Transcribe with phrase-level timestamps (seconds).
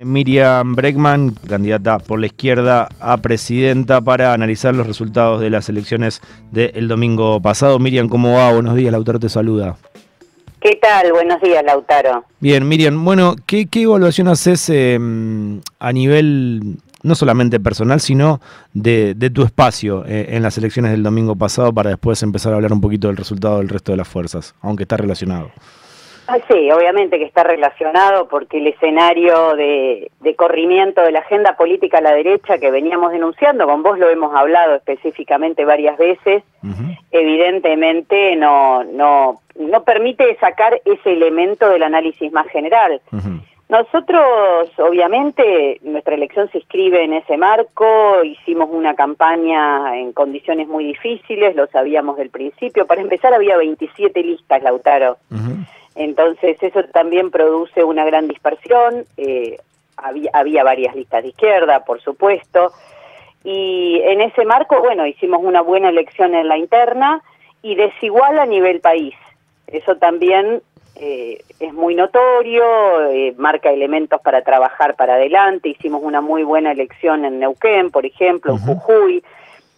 [0.00, 6.20] Miriam Breckman, candidata por la izquierda a presidenta para analizar los resultados de las elecciones
[6.52, 7.80] del domingo pasado.
[7.80, 8.52] Miriam, ¿cómo va?
[8.52, 9.76] Buenos días, Lautaro te saluda.
[10.60, 11.10] ¿Qué tal?
[11.10, 12.24] Buenos días, Lautaro.
[12.38, 18.40] Bien, Miriam, bueno, ¿qué, evaluación haces em, a nivel no solamente personal, sino
[18.74, 22.72] de, tu espacio eh, en las elecciones del domingo pasado para después empezar a hablar
[22.72, 25.50] un poquito del resultado del resto de las fuerzas, aunque está relacionado?
[26.30, 31.98] Ah, sí, obviamente que está relacionado porque el escenario de, corrimiento de la agenda política
[31.98, 36.44] a la derecha que veníamos denunciando, con vos lo hemos hablado específicamente varias veces,
[37.10, 43.00] evidentemente no, no, no permite sacar ese elemento del análisis más general.
[43.70, 50.84] Nosotros, obviamente, nuestra elección se inscribe en ese marco, hicimos una campaña en condiciones muy
[50.84, 52.86] difíciles, lo sabíamos del principio.
[52.86, 55.16] Para empezar, había 27 listas, Lautaro.
[55.98, 59.04] Entonces eso también produce una gran dispersión.
[59.16, 59.58] Eh,
[59.96, 62.70] había, había varias listas de izquierda, por supuesto.
[63.42, 67.20] Y en ese marco, bueno, hicimos una buena elección en la interna
[67.62, 69.16] y desigual a nivel país.
[69.66, 70.62] Eso también
[70.94, 72.62] eh, es muy notorio,
[73.10, 75.70] eh, marca elementos para trabajar para adelante.
[75.70, 79.24] Hicimos una muy buena elección en Neuquén, por ejemplo, en Jujuy,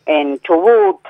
[0.05, 1.01] en Chubut,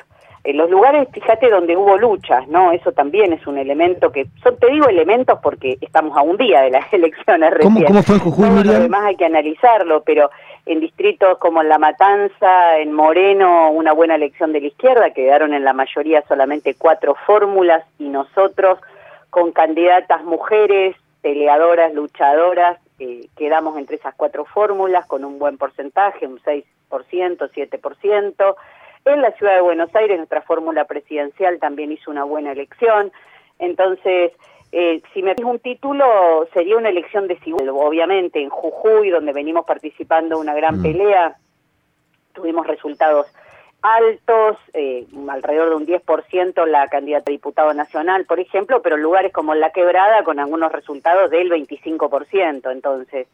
[0.42, 2.72] en los lugares, fíjate, donde hubo luchas, ¿no?
[2.72, 6.62] Eso también es un elemento que, son, te digo elementos porque estamos a un día
[6.62, 10.30] de las elecciones ¿Cómo, ¿Cómo, fue en Jujuy, Además hay que analizarlo, pero
[10.64, 15.64] en distritos como La Matanza, en Moreno, una buena elección de la izquierda, quedaron en
[15.64, 18.78] la mayoría solamente cuatro fórmulas y nosotros
[19.28, 26.26] con candidatas mujeres, peleadoras, luchadoras, eh, quedamos entre esas cuatro fórmulas con un buen porcentaje,
[26.26, 28.56] un 6%, 7%.
[29.12, 33.10] En la ciudad de Buenos Aires, nuestra fórmula presidencial también hizo una buena elección.
[33.58, 34.32] Entonces,
[34.70, 37.68] eh, si me pides un título, sería una elección desigual.
[37.70, 40.82] Obviamente, en Jujuy, donde venimos participando una gran mm.
[40.82, 41.36] pelea,
[42.34, 43.26] tuvimos resultados
[43.82, 49.32] altos, eh, alrededor de un 10% la candidata a diputado nacional, por ejemplo, pero lugares
[49.32, 52.70] como La Quebrada con algunos resultados del 25%.
[52.70, 53.26] Entonces,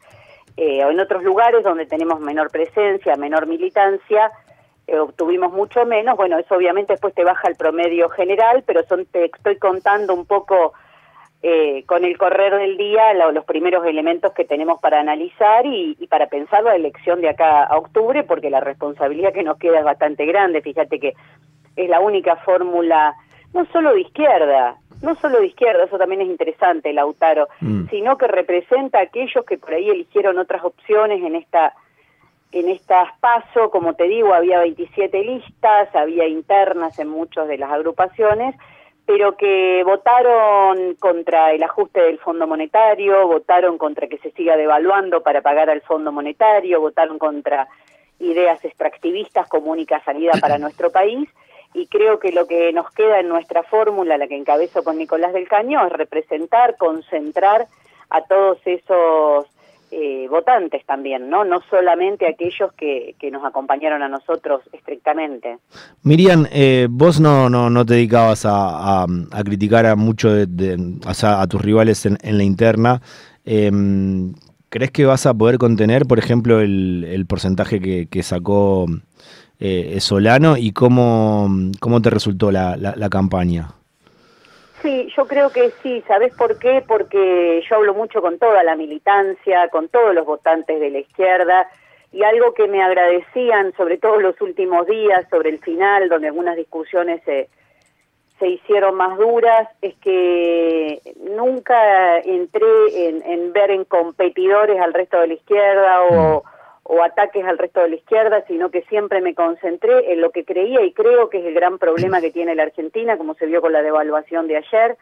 [0.55, 4.31] eh, en otros lugares donde tenemos menor presencia, menor militancia,
[4.87, 9.05] eh, obtuvimos mucho menos, bueno, eso obviamente después te baja el promedio general, pero son
[9.05, 10.73] te estoy contando un poco
[11.43, 16.27] eh, con el correr del día los primeros elementos que tenemos para analizar y, para
[16.27, 20.25] pensar la elección de acá a octubre, porque la responsabilidad que nos queda es bastante
[20.25, 20.61] grande.
[20.61, 21.13] Fíjate que
[21.75, 23.13] es la única fórmula,
[23.53, 27.89] no solo de izquierda, no solo de izquierda, eso también es interesante, Lautaro, mm.
[27.89, 31.73] sino que representa a aquellos que por ahí eligieron otras opciones en esta
[32.51, 37.71] en estas PASO, como te digo, había 27 listas, había internas en muchas de las
[37.71, 38.55] agrupaciones,
[39.05, 45.23] pero que votaron contra el ajuste del Fondo Monetario, votaron contra que se siga devaluando
[45.23, 47.67] para pagar al Fondo Monetario, votaron contra
[48.19, 51.29] ideas extractivistas como única salida para nuestro país,
[51.73, 55.33] y creo que lo que nos queda en nuestra fórmula, la que encabezo con Nicolás
[55.33, 57.67] del Caño, es representar, concentrar
[58.09, 59.47] a todos esos
[59.89, 61.45] eh, votantes también, ¿no?
[61.45, 65.59] No solamente aquellos que, que, nos acompañaron a nosotros estrictamente.
[66.03, 71.47] Miriam, eh, vos no, no, no te dedicabas a, a, criticar a mucho de, a
[71.47, 73.01] tus rivales en, la interna.
[73.45, 74.33] Em,
[74.67, 78.87] ¿Crees que vas a poder contener, por ejemplo, el, el porcentaje que, sacó
[79.59, 81.49] eh, Solano y cómo,
[81.79, 83.76] cómo te resultó la, la campaña?
[84.81, 86.03] Sí, yo creo que sí.
[86.07, 86.83] ¿Sabes por qué?
[86.87, 91.67] Porque yo hablo mucho con toda la militancia, con todos los votantes de la izquierda,
[92.11, 96.55] y algo que me agradecían, sobre todo los últimos días, sobre el final, donde algunas
[96.55, 97.49] discusiones se,
[98.39, 101.01] se hicieron más duras, es que
[101.35, 106.56] nunca entré en, en ver en competidores al resto de la izquierda o mm
[106.89, 110.45] o ataques al resto de la izquierda, sino que siempre me concentré en lo que
[110.45, 113.59] creía y creo que es el gran problema que tiene la Argentina, como se vio
[113.59, 114.97] con la devaluación de ayer,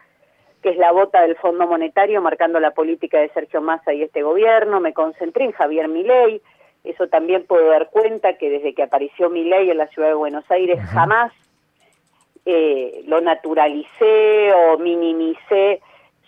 [0.64, 4.24] que es la bota del Fondo Monetario marcando la política de Sergio Massa y este
[4.24, 4.80] gobierno.
[4.80, 6.42] Me concentré en Javier Milei,
[6.84, 10.50] eso también puedo dar cuenta que desde que apareció Milei en la ciudad de Buenos
[10.50, 11.32] Aires jamás
[12.46, 15.82] eh, lo naturalicé o minimicé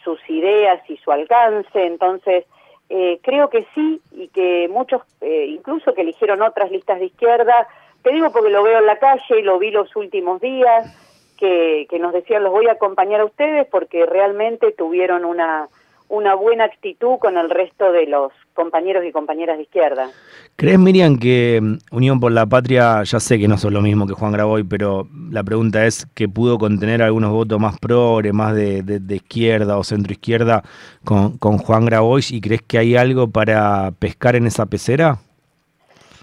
[0.04, 2.46] sus ideas y su alcance, entonces
[2.90, 7.68] eh, creo que sí y que muchos, eh, incluso que eligieron otras listas de izquierda,
[8.02, 10.96] te digo porque lo veo en la calle y lo vi los últimos días,
[11.38, 15.68] que, que nos decían los voy a acompañar a ustedes porque realmente tuvieron una,
[16.10, 20.10] una buena actitud con el resto de los compañeros y compañeras de izquierda.
[20.56, 24.08] ¿Crees, Miriam, que mm, Unión por la Patria, ya sé que no son lo mismo
[24.08, 28.56] que Juan Graboy, pero la pregunta es que pudo contener algunos votos más progre, más
[28.56, 30.64] de, izquierda o centro izquierda
[31.04, 35.18] con, con Juan Graboy y crees que hay algo para pescar en esa pecera?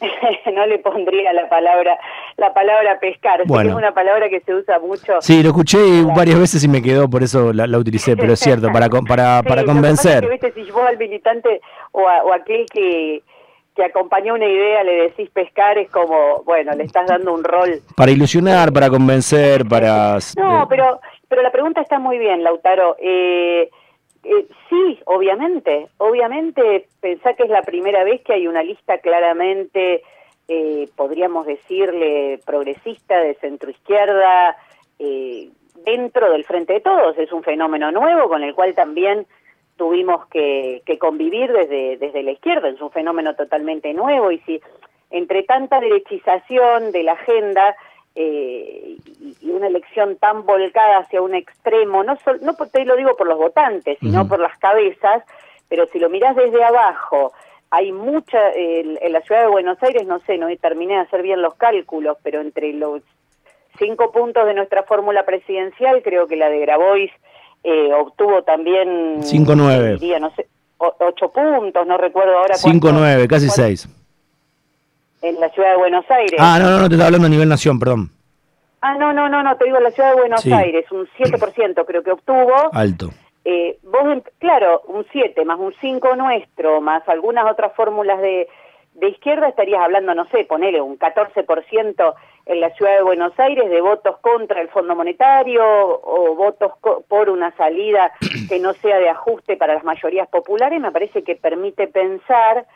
[0.54, 1.98] no le pondría la palabra
[2.36, 5.20] la palabra pescar, es una palabra que se usa mucho.
[5.20, 8.72] Sí, lo escuché varias veces y me quedó, por eso la, utilicé, pero es cierto,
[8.72, 10.28] para para, para convencer.
[10.38, 11.60] Que, si vos al militante
[11.92, 13.22] o, o aquel que
[13.74, 17.80] que acompañó una idea le decís pescar es como, bueno, le estás dando un rol.
[17.96, 20.18] Para ilusionar, para convencer, para...
[20.36, 22.96] No, pero, pero la pregunta está muy bien, Lautaro.
[23.00, 23.68] Eh,
[24.22, 30.02] eh, sí, obviamente, obviamente pensá que es la primera vez que hay una lista claramente,
[30.48, 34.56] eh, podríamos decirle, progresista, de centroizquierda,
[34.98, 35.50] eh,
[35.84, 37.16] dentro del Frente de Todos.
[37.18, 39.26] Es un fenómeno nuevo con el cual también
[39.76, 42.68] tuvimos que, que convivir desde, desde la izquierda.
[42.68, 44.60] Es un fenómeno totalmente nuevo y si
[45.10, 47.76] entre tanta derechización de la agenda
[48.16, 48.96] eh,
[49.40, 53.38] y una elección tan volcada hacia un extremo, no, no te lo digo por los
[53.38, 55.24] votantes, sino por las cabezas,
[55.68, 57.32] pero si lo mirás desde abajo,
[57.74, 61.42] hay mucha, en la ciudad de Buenos Aires, no sé, no terminé de hacer bien
[61.42, 63.02] los cálculos, pero entre los
[63.78, 67.10] cinco puntos de nuestra fórmula presidencial, creo que la de Grabois
[67.64, 69.22] eh, obtuvo también...
[69.22, 70.20] 5-9.
[70.20, 70.46] No sé,
[70.78, 72.54] ocho puntos, no recuerdo ahora.
[72.54, 73.88] 5-9, casi 6
[75.22, 76.38] en la ciudad de Buenos Aires.
[76.38, 78.10] Ah, no, no, no, te estaba hablando a nivel nación, perdón.
[78.82, 82.02] Ah, no, no, no, no, te digo la ciudad de Buenos Aires, un 7% creo
[82.02, 82.52] que obtuvo.
[82.72, 83.10] Alto.
[83.44, 88.48] Eh, vos, claro, un 7 más un 5 nuestro, más algunas otras fórmulas de,
[88.94, 92.14] de izquierda, estarías hablando, no sé, ponele un 14%
[92.46, 96.72] en la ciudad de Buenos Aires de votos contra el Fondo Monetario o votos
[97.08, 98.12] por una salida
[98.48, 102.66] que no sea de ajuste para las mayorías populares, me parece que permite pensar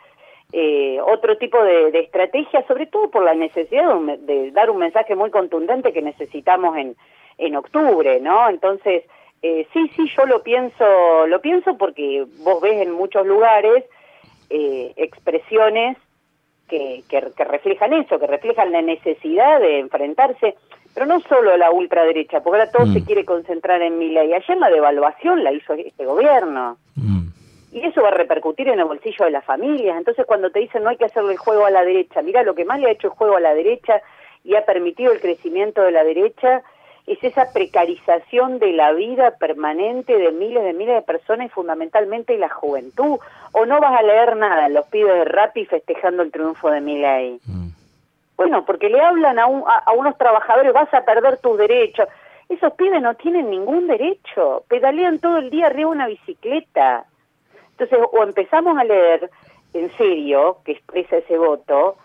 [0.51, 5.29] eh, otro tipo de, estrategia, sobre todo por la necesidad de, dar un mensaje muy
[5.29, 6.95] contundente que necesitamos en,
[7.37, 8.49] en octubre, ¿no?
[8.49, 9.03] Entonces,
[9.41, 13.85] eh, sí, sí, yo lo pienso, lo pienso porque vos ves en muchos lugares
[14.49, 15.97] eh, expresiones
[16.67, 20.55] que, que, reflejan eso, que reflejan la necesidad de enfrentarse,
[20.93, 23.05] pero no solo la ultraderecha, porque ahora todo se mm.
[23.05, 24.33] quiere concentrar en mi ley.
[24.33, 26.77] Ayer la devaluación la hizo este gobierno.
[26.95, 27.29] Mm.
[27.71, 29.97] Y eso va a repercutir en el bolsillo de las familias.
[29.97, 32.55] Entonces cuando te dicen no hay que hacerle el juego a la derecha, mira, lo
[32.55, 34.01] que más le ha hecho el juego a la derecha
[34.43, 36.63] y ha permitido el crecimiento de la derecha
[37.09, 42.37] es esa precarización de la vida permanente de miles de miles de personas y fundamentalmente
[42.37, 43.17] la juventud.
[43.51, 47.39] O no vas a leer nada los pibes de Rappi festejando el triunfo de Milei.
[47.45, 47.69] Mm.
[48.37, 52.07] Bueno, porque le hablan a, a, unos trabajadores, vas a perder tus derechos.
[52.47, 57.05] Esos pibes no tienen ningún derecho, pedalean todo el día arriba de una bicicleta.
[57.71, 59.29] Entonces, o empezamos a leer
[59.73, 61.97] en serio que expresa ese voto,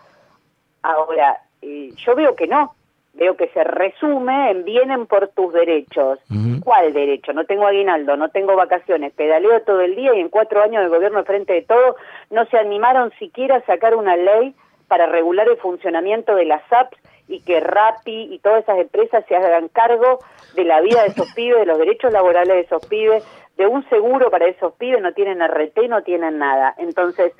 [0.81, 2.75] ahora, eh, yo veo que no,
[3.15, 6.19] veo que se resume en vienen por tus derechos.
[6.63, 7.33] ¿Cuál derecho?
[7.33, 10.89] No tengo aguinaldo, no tengo vacaciones, pedaleo todo el día y en cuatro años de
[10.89, 11.95] gobierno frente de todo
[12.29, 14.55] no se animaron siquiera a sacar una ley
[14.87, 16.97] para regular el funcionamiento de las apps
[17.27, 20.19] y que Rappi y todas esas empresas se hagan cargo
[20.55, 23.23] de la vida de esos pibes, de los derechos laborales de esos pibes,
[23.57, 26.75] de un seguro para esos pibes, no tienen RT, no tienen nada.
[26.77, 27.33] Entonces,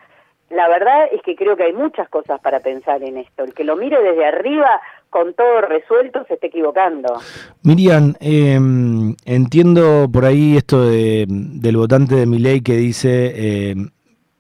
[0.49, 3.43] la verdad es que creo que hay muchas cosas para pensar en esto.
[3.43, 7.19] El que lo mire desde arriba con todo resuelto se está equivocando.
[7.63, 13.89] Miriam, em, entiendo por ahí esto de, del votante de mi ley que dice, em,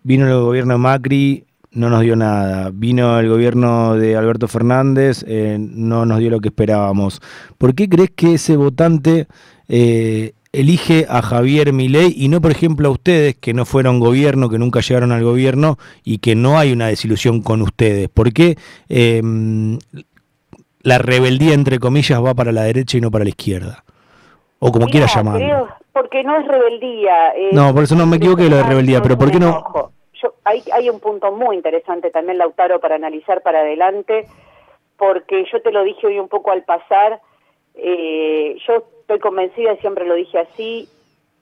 [0.03, 5.57] vino el gobierno Macri, no nos dio nada, vino el gobierno de Alberto Fernández, eh,
[5.59, 7.21] no nos dio lo que esperábamos.
[7.57, 9.27] ¿Por qué crees que ese votante...
[10.55, 14.49] Eh, elige a Javier Milei y no, por ejemplo, a ustedes que no fueron gobierno,
[14.49, 18.09] que nunca llegaron al gobierno y que no hay una desilusión con ustedes?
[18.09, 18.57] ¿Por qué
[18.89, 19.77] em,
[20.81, 23.83] la rebeldía, entre comillas, va para la derecha y no para la izquierda?
[24.59, 25.67] O como quiera llamarlo.
[25.91, 27.33] porque no es rebeldía.
[27.51, 29.91] no, por eso no me equivoqué lo de rebeldía, pero ¿por qué no?
[30.43, 34.27] hay, hay un punto muy interesante también, Lautaro, para analizar para adelante,
[34.97, 37.19] porque yo te lo dije hoy un poco al pasar,
[37.75, 40.89] eh, yo estoy convencida, y siempre lo dije así,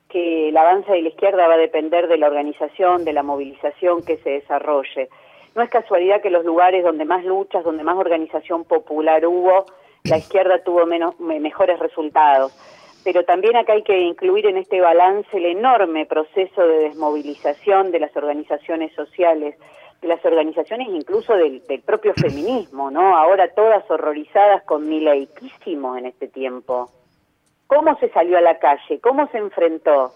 [0.09, 4.03] que el avance de la izquierda va a depender de la organización, de la movilización
[4.03, 5.07] que se desarrolle.
[5.55, 9.65] No es casualidad que los lugares donde más luchas, donde más organización popular hubo,
[10.03, 12.53] la izquierda tuvo menos, mejores resultados.
[13.05, 17.99] Pero también acá hay que incluir en este balance el enorme proceso de desmovilización de
[18.01, 19.55] las organizaciones sociales,
[20.01, 23.15] de las organizaciones incluso del, del propio feminismo, ¿no?
[23.15, 26.91] Ahora todas horrorizadas con mi en este tiempo.
[27.67, 28.99] ¿Cómo se salió a la calle?
[29.01, 30.13] ¿Cómo se enfrentó?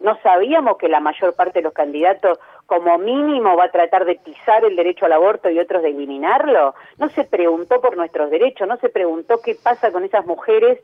[0.00, 4.16] ¿No sabíamos que la mayor parte de los candidatos como mínimo va a tratar de
[4.16, 6.74] pisar el derecho al aborto y otros de eliminarlo?
[6.98, 10.80] No se preguntó por nuestros derechos, no se preguntó qué pasa con esas mujeres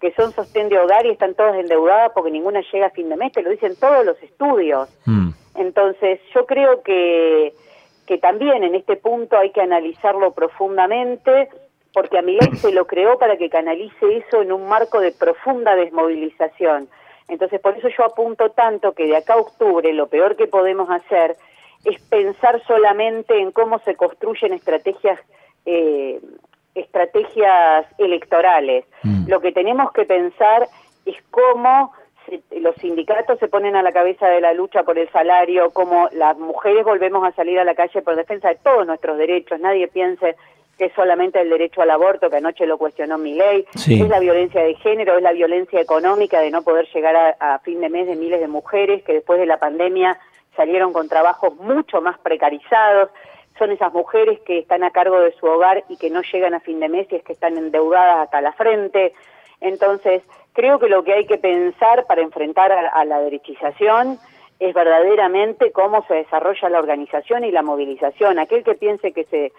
[0.00, 3.16] que son sostén de hogar y están todas endeudadas porque ninguna llega a fin de
[3.16, 4.88] mes, te lo dicen todos los estudios.
[5.06, 5.30] Mm.
[5.54, 7.54] Entonces, yo creo que,
[8.06, 11.50] que también en este punto hay que analizarlo profundamente,
[11.92, 15.76] porque a Milei se lo creó para que canalice eso en un marco de profunda
[15.76, 16.88] desmovilización.
[17.28, 20.90] Entonces, por eso yo apunto tanto que de acá a octubre lo peor que podemos
[20.90, 21.36] hacer
[21.84, 25.18] es pensar solamente en cómo se construyen estrategias
[25.64, 26.20] eh,
[26.74, 28.84] estrategias electorales.
[29.02, 29.28] Mm.
[29.28, 30.66] Lo que tenemos que pensar
[31.04, 31.92] es cómo
[32.52, 36.38] los sindicatos se ponen a la cabeza de la lucha por el salario, cómo las
[36.38, 39.60] mujeres volvemos a salir a la calle por defensa de todos nuestros derechos.
[39.60, 40.36] Nadie piense
[40.78, 44.20] que es solamente el derecho al aborto, que anoche lo cuestionó mi ley, es la
[44.20, 48.06] violencia de género, es la violencia económica de no poder llegar a, fin de mes
[48.06, 50.18] de miles de mujeres que después de la pandemia
[50.56, 53.10] salieron con trabajos mucho más precarizados,
[53.58, 56.60] son esas mujeres que están a cargo de su hogar y que no llegan a
[56.60, 59.12] fin de mes y es que están endeudadas hasta la frente.
[59.60, 60.22] Entonces,
[60.54, 64.18] creo que lo que hay que pensar para enfrentar a la derechización
[64.62, 68.38] es verdaderamente cómo se desarrolla la organización y la movilización.
[68.38, 69.52] Aquel que piense que se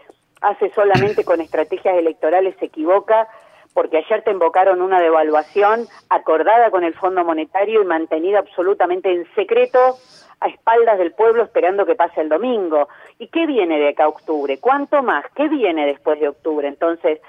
[0.43, 3.27] hace solamente con estrategias electorales se equivoca
[3.73, 9.25] porque ayer te invocaron una devaluación acordada con el Fondo Monetario y mantenida absolutamente en
[9.33, 9.97] secreto
[10.39, 12.87] a espaldas del pueblo esperando que pase el domingo.
[13.17, 14.59] ¿Y qué viene de acá a octubre?
[14.59, 15.25] ¿Cuánto más?
[15.35, 16.67] ¿Qué viene después de octubre?
[16.67, 17.19] Entonces,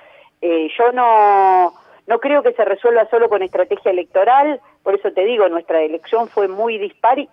[0.42, 1.73] eh, yo no,
[2.06, 6.28] no creo que se resuelva solo con estrategia electoral, por eso te digo, nuestra elección
[6.28, 7.28] fue muy dispar y,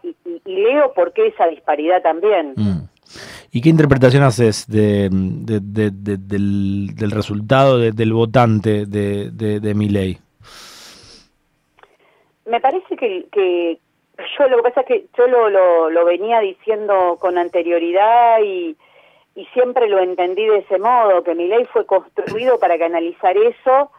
[0.45, 2.53] leo por qué esa disparidad también.
[2.55, 2.80] Mm.
[3.53, 10.17] ¿Y qué interpretación haces de, del, resultado del votante de, mi ley?
[12.46, 13.77] Me parece que,
[14.39, 18.77] yo lo que pasa es que yo lo, lo, venía diciendo con anterioridad y,
[19.36, 23.91] y, siempre lo entendí de ese modo, que mi ley fue construido para canalizar eso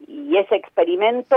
[0.00, 1.36] y ese experimento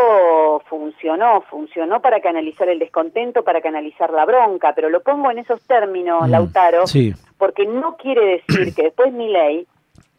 [0.68, 5.62] funcionó, funcionó para canalizar el descontento, para canalizar la bronca, pero lo pongo en esos
[5.62, 6.84] términos, mm, Lautaro,
[7.38, 9.66] porque no quiere decir que después mi ley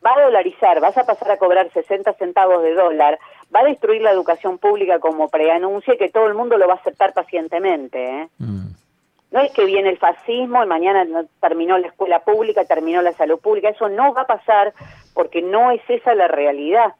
[0.04, 3.18] va a dolarizar, vas a pasar a cobrar 60 centavos de dólar,
[3.54, 6.74] va a destruir la educación pública como preanuncia y que todo el mundo lo va
[6.74, 8.04] a aceptar pacientemente.
[8.04, 8.28] ¿eh?
[8.38, 8.68] Mm.
[9.32, 11.06] No es que viene el fascismo y mañana
[11.40, 14.72] terminó la escuela pública, terminó la salud pública, eso no va a pasar
[15.14, 16.94] porque no es esa la realidad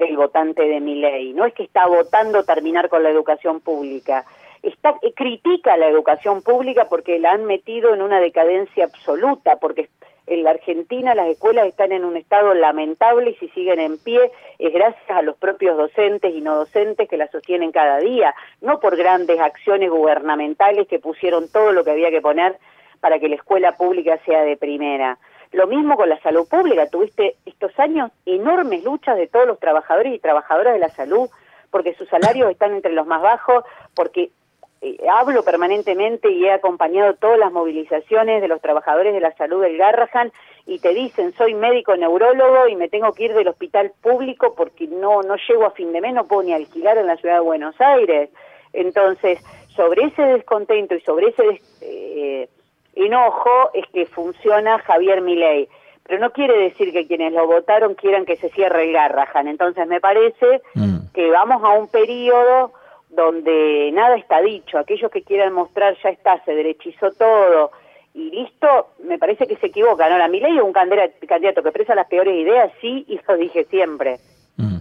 [0.00, 1.32] del votante de mi ley.
[1.32, 4.24] No es que está votando terminar con la educación pública.
[4.62, 9.88] Está, eh, critica la educación pública porque la han metido en una decadencia absoluta, porque
[10.26, 14.30] en la Argentina las escuelas están en un estado lamentable y si siguen en pie
[14.58, 18.80] es gracias a los propios docentes y no docentes que las sostienen cada día, no
[18.80, 22.58] por grandes acciones gubernamentales que pusieron todo lo que había que poner
[23.00, 25.18] para que la escuela pública sea de primera.
[25.52, 30.14] Lo mismo con la salud pública, tuviste estos años enormes luchas de todos los trabajadores
[30.14, 31.28] y trabajadoras de la salud,
[31.70, 33.64] porque sus salarios están entre los más bajos,
[33.94, 34.30] porque
[34.82, 39.60] eh, hablo permanentemente y he acompañado todas las movilizaciones de los trabajadores de la salud
[39.60, 40.32] del Garrahan
[40.66, 44.86] y te dicen soy médico neurólogo y me tengo que ir del hospital público porque
[44.86, 47.40] no no llego a fin de mes, no puedo ni alquilar en la ciudad de
[47.40, 48.30] Buenos Aires.
[48.72, 49.38] Entonces,
[49.76, 52.48] sobre ese descontento y sobre ese eh,
[52.94, 55.68] enojo es que funciona Javier Milei.
[56.06, 59.48] Pero no quiere decir que quienes lo votaron quieran que se cierre el Garrahan.
[59.48, 61.12] Entonces me parece mm.
[61.14, 62.72] que vamos a un periodo
[63.10, 64.78] donde nada está dicho.
[64.78, 67.70] Aquellos que quieran mostrar ya está, se derechizó todo
[68.14, 70.12] y listo, me parece que se equivocan.
[70.12, 74.18] Ahora, Milei es un candidato que expresa las peores ideas, sí, y lo dije siempre.
[74.56, 74.78] Mm.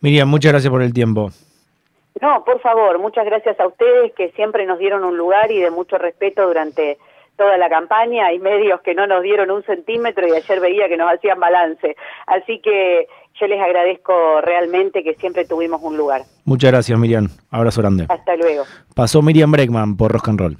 [0.00, 1.30] Miriam, muchas gracias por el tiempo.
[2.20, 5.70] No, por favor, muchas gracias a ustedes que siempre nos dieron un lugar y de
[5.70, 6.98] mucho respeto durante
[7.36, 10.96] toda la campaña, hay medios que no nos dieron un centímetro y ayer veía que
[10.96, 11.96] nos hacían balance.
[12.26, 13.06] Así que
[13.40, 16.22] yo les agradezco realmente que siempre tuvimos un lugar.
[16.44, 17.28] Muchas gracias, Miriam.
[17.50, 18.06] Abrazo grande.
[18.08, 18.64] Hasta luego.
[18.94, 20.56] Pasó Miriam Breckman por Rock and Roll.